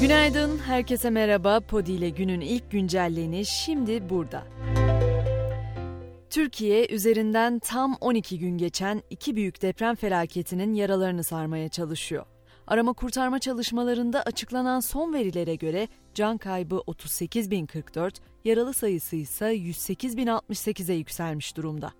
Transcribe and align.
Günaydın, 0.00 0.58
herkese 0.58 1.10
merhaba. 1.10 1.60
Podi 1.60 1.92
ile 1.92 2.08
günün 2.08 2.40
ilk 2.40 2.70
güncelleni 2.70 3.46
şimdi 3.46 4.10
burada. 4.10 4.46
Türkiye 6.30 6.86
üzerinden 6.86 7.58
tam 7.58 7.96
12 8.00 8.38
gün 8.38 8.58
geçen 8.58 9.02
iki 9.10 9.36
büyük 9.36 9.62
deprem 9.62 9.94
felaketinin 9.94 10.74
yaralarını 10.74 11.24
sarmaya 11.24 11.68
çalışıyor. 11.68 12.24
Arama 12.66 12.92
kurtarma 12.92 13.38
çalışmalarında 13.38 14.22
açıklanan 14.22 14.80
son 14.80 15.12
verilere 15.12 15.54
göre 15.54 15.88
can 16.14 16.38
kaybı 16.38 16.74
38.044, 16.74 18.14
yaralı 18.44 18.74
sayısı 18.74 19.16
ise 19.16 19.56
108.068'e 19.56 20.94
yükselmiş 20.94 21.56
durumda. 21.56 21.92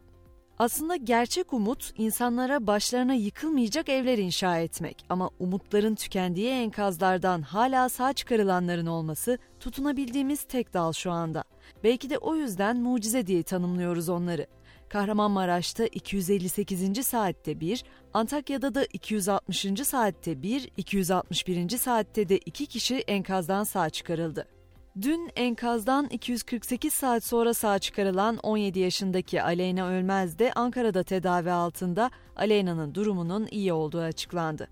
Aslında 0.61 0.97
gerçek 0.97 1.53
umut 1.53 1.93
insanlara 1.97 2.67
başlarına 2.67 3.15
yıkılmayacak 3.15 3.89
evler 3.89 4.19
inşa 4.19 4.59
etmek 4.59 5.05
ama 5.09 5.31
umutların 5.39 5.95
tükendiği 5.95 6.49
enkazlardan 6.49 7.43
hala 7.43 7.89
sağ 7.89 8.13
çıkarılanların 8.13 8.87
olması 8.87 9.39
tutunabildiğimiz 9.61 10.45
tek 10.45 10.75
dal 10.75 10.93
şu 10.93 11.11
anda. 11.11 11.45
Belki 11.85 12.11
de 12.11 12.19
o 12.19 12.37
yüzden 12.37 12.77
mucize 12.77 13.27
diye 13.27 13.43
tanımlıyoruz 13.43 14.09
onları. 14.09 14.47
Kahramanmaraş'ta 14.89 15.85
258. 15.87 17.07
saatte 17.07 17.61
bir, 17.61 17.85
Antakya'da 18.15 18.75
da 18.75 18.85
260. 18.85 19.67
saatte 19.85 20.43
bir, 20.43 20.71
261. 20.77 21.69
saatte 21.69 22.29
de 22.29 22.39
iki 22.39 22.67
kişi 22.67 22.97
enkazdan 22.97 23.65
sağ 23.65 23.91
çıkarıldı. 23.91 24.60
Dün 25.03 25.31
enkazdan 25.37 26.07
248 26.07 26.93
saat 26.93 27.25
sonra 27.25 27.55
sağ 27.55 27.79
çıkarılan 27.79 28.37
17 28.37 28.79
yaşındaki 28.79 29.43
Aleyna 29.43 29.89
Ölmez 29.89 30.39
de 30.39 30.53
Ankara'da 30.53 31.03
tedavi 31.03 31.51
altında 31.51 32.11
Aleyna'nın 32.37 32.95
durumunun 32.95 33.49
iyi 33.51 33.73
olduğu 33.73 34.01
açıklandı. 34.01 34.69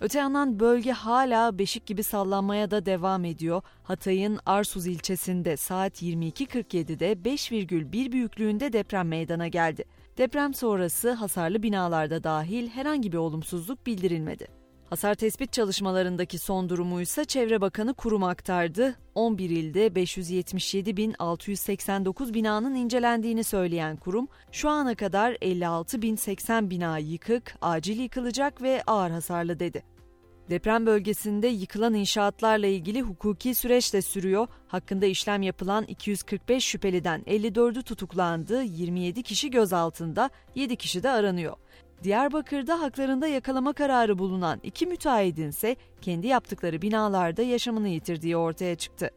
Öte 0.00 0.18
yandan 0.18 0.60
bölge 0.60 0.92
hala 0.92 1.58
beşik 1.58 1.86
gibi 1.86 2.02
sallanmaya 2.02 2.70
da 2.70 2.86
devam 2.86 3.24
ediyor. 3.24 3.62
Hatay'ın 3.82 4.38
Arsuz 4.46 4.86
ilçesinde 4.86 5.56
saat 5.56 6.02
22.47'de 6.02 7.12
5,1 7.12 8.12
büyüklüğünde 8.12 8.72
deprem 8.72 9.08
meydana 9.08 9.48
geldi. 9.48 9.84
Deprem 10.18 10.54
sonrası 10.54 11.12
hasarlı 11.12 11.62
binalarda 11.62 12.24
dahil 12.24 12.68
herhangi 12.68 13.12
bir 13.12 13.16
olumsuzluk 13.16 13.86
bildirilmedi. 13.86 14.61
Hasar 14.92 15.14
tespit 15.14 15.52
çalışmalarındaki 15.52 16.38
son 16.38 16.68
durumu 16.68 17.00
ise 17.00 17.24
Çevre 17.24 17.60
Bakanı 17.60 17.94
kurum 17.94 18.22
aktardı. 18.22 18.94
11 19.14 19.50
ilde 19.50 19.86
577.689 19.86 22.34
binanın 22.34 22.74
incelendiğini 22.74 23.44
söyleyen 23.44 23.96
kurum, 23.96 24.28
şu 24.50 24.68
ana 24.68 24.94
kadar 24.94 25.32
56.080 25.32 26.70
bina 26.70 26.98
yıkık, 26.98 27.56
acil 27.62 28.00
yıkılacak 28.00 28.62
ve 28.62 28.82
ağır 28.86 29.10
hasarlı 29.10 29.60
dedi. 29.60 29.82
Deprem 30.50 30.86
bölgesinde 30.86 31.46
yıkılan 31.46 31.94
inşaatlarla 31.94 32.66
ilgili 32.66 33.02
hukuki 33.02 33.54
süreç 33.54 33.94
de 33.94 34.02
sürüyor. 34.02 34.46
Hakkında 34.68 35.06
işlem 35.06 35.42
yapılan 35.42 35.84
245 35.84 36.64
şüpheliden 36.64 37.20
54'ü 37.20 37.82
tutuklandı, 37.82 38.62
27 38.62 39.22
kişi 39.22 39.50
gözaltında, 39.50 40.30
7 40.54 40.76
kişi 40.76 41.02
de 41.02 41.10
aranıyor. 41.10 41.56
Diyarbakır'da 42.02 42.80
haklarında 42.80 43.26
yakalama 43.26 43.72
kararı 43.72 44.18
bulunan 44.18 44.60
iki 44.62 44.86
müteahhidin 44.86 45.48
ise 45.48 45.76
kendi 46.00 46.26
yaptıkları 46.26 46.82
binalarda 46.82 47.42
yaşamını 47.42 47.88
yitirdiği 47.88 48.36
ortaya 48.36 48.74
çıktı. 48.76 49.10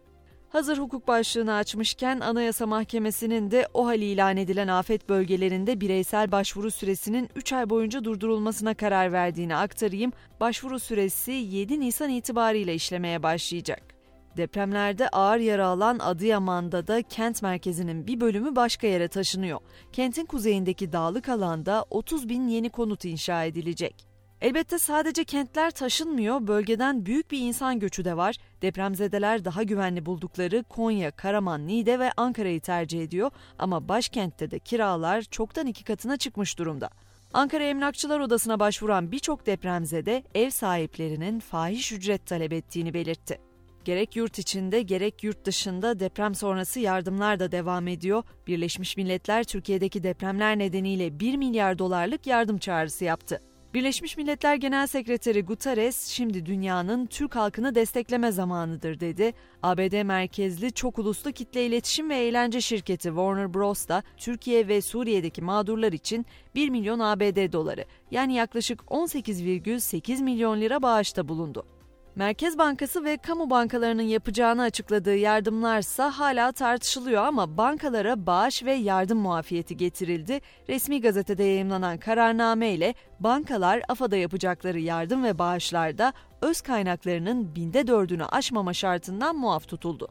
Hazır 0.50 0.78
hukuk 0.78 1.08
başlığını 1.08 1.53
açmışken 1.53 2.19
Anayasa 2.19 2.66
Mahkemesi'nin 2.67 3.52
de 3.52 3.67
OHAL 3.73 4.02
ilan 4.02 4.38
edilen 4.38 4.67
afet 4.67 5.09
bölgelerinde 5.09 5.81
bireysel 5.81 6.31
başvuru 6.31 6.72
süresinin 6.72 7.30
3 7.36 7.53
ay 7.53 7.69
boyunca 7.69 8.03
durdurulmasına 8.03 8.73
karar 8.73 9.11
verdiğini 9.11 9.56
aktarayım. 9.56 10.11
Başvuru 10.39 10.80
süresi 10.80 11.31
7 11.31 11.80
Nisan 11.80 12.09
itibariyle 12.09 12.75
işlemeye 12.75 13.23
başlayacak. 13.23 13.95
Depremlerde 14.38 15.09
ağır 15.09 15.39
yara 15.39 15.67
alan 15.67 16.00
Adıyaman'da 16.00 16.88
da 16.88 17.02
kent 17.02 17.41
merkezinin 17.41 18.08
bir 18.08 18.19
bölümü 18.22 18.55
başka 18.55 18.88
yere 18.88 19.08
taşınıyor. 19.08 19.59
Kentin 19.94 20.25
kuzeyindeki 20.25 20.91
dağlık 20.91 21.29
alanda 21.29 21.85
30 21.90 22.29
bin 22.29 22.47
yeni 22.47 22.69
konut 22.69 23.06
inşa 23.06 23.44
edilecek. 23.44 24.16
Elbette 24.41 24.79
sadece 24.79 25.24
kentler 25.24 25.72
taşınmıyor, 25.72 26.47
bölgeden 26.47 27.06
büyük 27.06 27.31
bir 27.31 27.40
insan 27.40 27.79
göçü 27.79 28.06
de 28.06 28.18
var. 28.18 28.35
Depremzedeler 28.62 29.45
daha 29.45 29.63
güvenli 29.63 30.06
buldukları 30.06 30.63
Konya, 30.63 31.12
Karaman, 31.12 31.68
Niğde 31.68 32.00
ve 32.00 32.12
Ankara'yı 32.18 32.62
tercih 32.62 33.03
ediyor 33.03 33.31
ama 33.59 33.90
başkentte 33.90 34.51
de 34.51 34.59
kiralar 34.59 35.22
çoktan 35.22 35.68
iki 35.68 35.84
katına 35.84 36.18
çıkmış 36.18 36.59
durumda. 36.59 36.90
Ankara 37.34 37.63
Emlakçılar 37.63 38.19
Odası'na 38.19 38.59
başvuran 38.59 39.12
birçok 39.12 39.45
depremzede 39.45 40.24
ev 40.35 40.50
sahiplerinin 40.50 41.40
fahiş 41.40 41.91
ücret 41.91 42.25
talep 42.25 42.53
ettiğini 42.53 42.94
belirtti. 42.94 43.55
Gerek 43.85 44.16
yurt 44.16 44.40
içinde 44.40 44.81
gerek 44.81 45.23
yurt 45.23 45.46
dışında 45.46 46.00
deprem 46.00 46.35
sonrası 46.35 46.79
yardımlar 46.79 47.40
da 47.40 47.51
devam 47.51 47.88
ediyor. 47.88 48.23
Birleşmiş 48.47 48.97
Milletler 48.97 49.44
Türkiye'deki 49.44 50.03
depremler 50.03 50.59
nedeniyle 50.59 51.19
1 51.19 51.38
milyar 51.38 51.79
dolarlık 51.79 52.28
yardım 52.28 52.57
çağrısı 52.57 53.06
yaptı. 53.06 53.41
Birleşmiş 53.74 54.18
Milletler 54.18 54.56
Genel 54.56 54.88
Sekreteri 54.88 55.41
Guterres 55.41 56.07
şimdi 56.07 56.45
dünyanın 56.45 57.06
Türk 57.06 57.35
halkını 57.35 57.75
destekleme 57.75 58.31
zamanıdır 58.31 59.00
dedi. 59.00 59.34
ABD 59.63 60.03
merkezli 60.03 60.74
çok 60.74 61.00
uluslu 61.00 61.31
kitle 61.31 61.66
iletişim 61.66 62.09
ve 62.09 62.16
eğlence 62.16 62.62
şirketi 62.62 63.07
Warner 63.07 63.53
Bros 63.53 63.88
da 63.88 64.03
Türkiye 64.18 64.68
ve 64.68 64.81
Suriye'deki 64.81 65.41
mağdurlar 65.41 65.94
için 65.94 66.25
1 66.56 66.69
milyon 66.69 67.00
ABD 67.00 67.53
doları 67.53 67.85
yani 68.12 68.34
yaklaşık 68.34 68.81
18,8 68.81 70.24
milyon 70.24 70.62
lira 70.62 70.81
bağışta 70.81 71.28
bulundu. 71.28 71.75
Merkez 72.16 72.58
Bankası 72.58 73.03
ve 73.03 73.18
kamu 73.18 73.50
bankalarının 73.50 74.02
yapacağını 74.02 74.62
açıkladığı 74.62 75.16
yardımlarsa 75.16 76.12
hala 76.20 76.52
tartışılıyor 76.52 77.24
ama 77.24 77.58
bankalara 77.58 78.26
bağış 78.26 78.64
ve 78.64 78.74
yardım 78.74 79.18
muafiyeti 79.18 79.78
getirildi. 79.78 80.42
Resmi 80.70 81.02
gazetede 81.02 81.44
yayımlanan 81.44 81.98
kararname 81.98 82.72
ile 82.72 82.94
bankalar 83.20 83.81
AFA'da 83.88 84.16
yapacakları 84.16 84.80
yardım 84.80 85.24
ve 85.24 85.40
bağışlarda 85.40 86.14
öz 86.42 86.62
kaynaklarının 86.62 87.56
binde 87.56 87.88
dördünü 87.88 88.25
aşmama 88.25 88.74
şartından 88.74 89.36
muaf 89.36 89.68
tutuldu. 89.68 90.09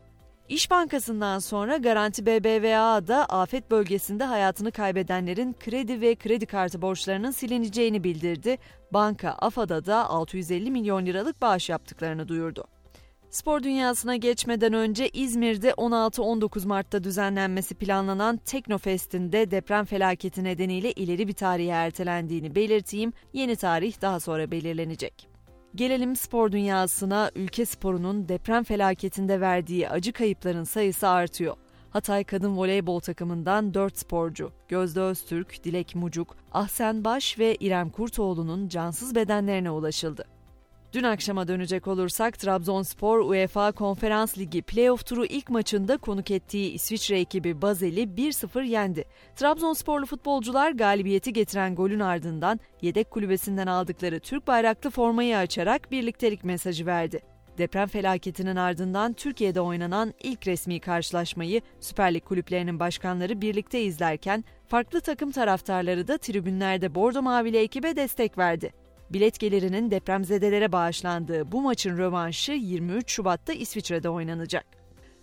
İş 0.49 0.71
Bankası'ndan 0.71 1.39
sonra 1.39 1.77
Garanti 1.77 2.27
BBVA 2.27 3.07
da 3.07 3.25
afet 3.27 3.71
bölgesinde 3.71 4.25
hayatını 4.25 4.73
kaybedenlerin 4.73 5.57
kredi 5.61 6.01
ve 6.01 6.15
kredi 6.15 6.47
kartı 6.47 6.83
borçlarının 6.83 7.31
silineceğini 7.31 8.05
bildirdi. 8.05 8.59
Banka 8.91 9.31
AFA'da 9.31 9.87
da 9.87 10.11
650 10.11 10.71
milyon 10.71 11.07
liralık 11.07 11.43
bağış 11.43 11.69
yaptıklarını 11.69 12.29
duyurdu. 12.29 12.65
Spor 13.31 13.63
dünyasına 13.63 14.17
geçmeden 14.17 14.73
önce 14.73 15.09
İzmir'de 15.09 15.71
16-19 15.71 16.67
Mart'ta 16.67 17.05
düzenlenmesi 17.05 17.75
planlanan 17.75 18.37
Teknofest'in 18.37 19.33
de 19.33 19.51
deprem 19.51 19.85
felaketi 19.85 20.45
nedeniyle 20.45 20.93
ileri 20.93 21.29
bir 21.29 21.33
tarihe 21.33 21.71
ertelendiğini 21.71 22.55
belirteyim. 22.55 23.13
Yeni 23.33 23.57
tarih 23.57 24.01
daha 24.01 24.21
sonra 24.21 24.51
belirlenecek. 24.51 25.34
Gelelim 25.75 26.17
spor 26.17 26.53
dünyasına, 26.53 27.31
ülke 27.35 27.67
sporunun 27.67 28.29
deprem 28.29 28.65
felaketinde 28.65 29.41
verdiği 29.41 29.89
acı 29.89 30.13
kayıpların 30.13 30.65
sayısı 30.65 31.09
artıyor. 31.09 31.57
Hatay 31.91 32.25
kadın 32.25 32.57
voleybol 32.57 33.01
takımından 33.01 33.75
4 33.75 33.99
sporcu, 33.99 34.53
Gözde 34.69 35.01
Öztürk, 35.01 35.65
Dilek 35.65 35.95
Mucuk, 35.95 36.37
Ahsen 36.53 37.05
Baş 37.05 37.39
ve 37.39 37.55
İrem 37.55 37.91
Kurtoğlu'nun 37.91 38.69
cansız 38.69 39.15
bedenlerine 39.15 39.71
ulaşıldı. 39.71 40.34
Dün 40.95 41.03
akşama 41.03 41.49
dönecek 41.49 41.89
olursak 41.89 42.39
Trabzonspor 42.39 43.19
UEFA 43.19 43.73
Konferans 43.73 44.39
Ligi 44.39 44.63
playoff 44.63 45.07
turu 45.07 45.27
ilk 45.27 45.51
maçında 45.51 45.97
konuk 45.97 46.31
ettiği 46.31 46.73
İsviçre 46.73 47.21
ekibi 47.21 47.63
Bazel'i 47.63 48.01
1-0 48.01 48.67
yendi. 48.67 49.05
Trabzonsporlu 49.37 50.07
futbolcular 50.07 50.71
galibiyeti 50.71 51.33
getiren 51.33 51.75
golün 51.75 52.01
ardından 52.01 52.61
yedek 52.83 53.11
kulübesinden 53.11 53.67
aldıkları 53.67 54.21
Türk 54.21 54.47
bayraklı 54.47 54.91
formayı 54.91 55.37
açarak 55.37 55.91
birliktelik 55.91 56.45
mesajı 56.45 56.87
verdi. 56.87 57.21
Deprem 57.59 57.89
felaketinin 57.89 58.57
ardından 58.57 59.13
Türkiye'de 59.13 59.61
oynanan 59.61 60.15
ilk 60.23 60.47
resmi 60.47 60.81
karşılaşmayı 60.81 61.61
Süper 61.81 62.15
Lig 62.15 62.25
kulüplerinin 62.25 62.81
başkanları 62.81 63.41
birlikte 63.41 63.83
izlerken 63.83 64.45
farklı 64.67 65.01
takım 65.01 65.31
taraftarları 65.31 66.09
da 66.09 66.19
tribünlerde 66.19 66.95
Bordo 66.95 67.23
Mavili 67.23 67.57
ekibe 67.57 67.97
destek 67.97 68.39
verdi. 68.39 68.84
Bilet 69.11 69.41
gelirinin 69.41 69.91
depremzedelere 69.91 70.73
bağışlandığı 70.73 71.53
bu 71.53 71.63
maçın 71.63 71.99
rövanşı 71.99 72.53
23 72.53 73.11
Şubat'ta 73.11 73.53
İsviçre'de 73.53 74.09
oynanacak. 74.09 74.67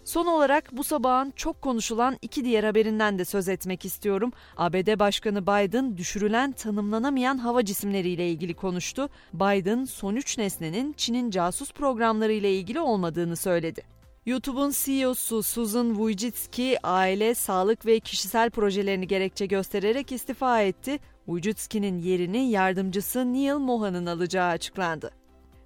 Son 0.03 0.25
olarak 0.25 0.69
bu 0.71 0.83
sabahın 0.83 1.33
çok 1.35 1.61
konuşulan 1.61 2.17
iki 2.21 2.45
diğer 2.45 2.63
haberinden 2.63 3.19
de 3.19 3.25
söz 3.25 3.47
etmek 3.47 3.85
istiyorum. 3.85 4.31
ABD 4.57 4.99
Başkanı 4.99 5.41
Biden 5.41 5.97
düşürülen 5.97 6.51
tanımlanamayan 6.51 7.37
hava 7.37 7.65
cisimleriyle 7.65 8.29
ilgili 8.29 8.53
konuştu. 8.53 9.09
Biden 9.33 9.85
son 9.85 10.15
üç 10.15 10.37
nesnenin 10.37 10.93
Çin'in 10.93 11.31
casus 11.31 11.73
programları 11.73 12.33
ile 12.33 12.53
ilgili 12.53 12.79
olmadığını 12.79 13.35
söyledi. 13.35 13.81
YouTube'un 14.25 14.71
CEO'su 14.71 15.43
Susan 15.43 15.89
Wojcicki 15.89 16.77
aile, 16.83 17.35
sağlık 17.35 17.85
ve 17.85 17.99
kişisel 17.99 18.49
projelerini 18.49 19.07
gerekçe 19.07 19.45
göstererek 19.45 20.11
istifa 20.11 20.61
etti. 20.61 20.99
Wojcicki'nin 21.35 21.97
yerini 21.99 22.49
yardımcısı 22.49 23.33
Neil 23.33 23.53
Mohan'ın 23.53 24.05
alacağı 24.05 24.49
açıklandı. 24.49 25.11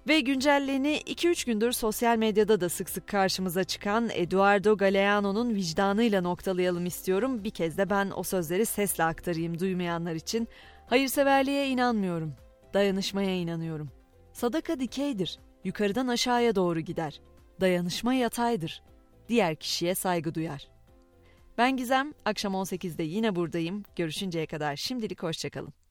Ve 0.08 0.20
güncelleni 0.20 1.00
2-3 1.06 1.46
gündür 1.46 1.72
sosyal 1.72 2.16
medyada 2.16 2.60
da 2.60 2.68
sık 2.68 2.90
sık 2.90 3.06
karşımıza 3.06 3.64
çıkan 3.64 4.08
Eduardo 4.12 4.76
Galeano'nun 4.76 5.54
vicdanıyla 5.54 6.20
noktalayalım 6.20 6.86
istiyorum. 6.86 7.44
Bir 7.44 7.50
kez 7.50 7.78
de 7.78 7.90
ben 7.90 8.12
o 8.16 8.22
sözleri 8.22 8.66
sesle 8.66 9.04
aktarayım 9.04 9.58
duymayanlar 9.58 10.14
için. 10.14 10.48
Hayırseverliğe 10.86 11.68
inanmıyorum. 11.68 12.34
Dayanışmaya 12.74 13.36
inanıyorum. 13.36 13.90
Sadaka 14.32 14.80
dikeydir. 14.80 15.38
Yukarıdan 15.64 16.08
aşağıya 16.08 16.54
doğru 16.54 16.80
gider. 16.80 17.20
Dayanışma 17.60 18.14
yataydır. 18.14 18.82
Diğer 19.28 19.56
kişiye 19.56 19.94
saygı 19.94 20.34
duyar. 20.34 20.75
Ben 21.58 21.76
Gizem, 21.76 22.14
akşam 22.24 22.54
18'de 22.54 23.02
yine 23.02 23.36
buradayım. 23.36 23.82
Görüşünceye 23.96 24.46
kadar 24.46 24.76
şimdilik 24.76 25.22
hoşçakalın. 25.22 25.85